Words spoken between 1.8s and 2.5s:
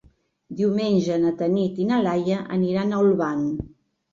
i na Laia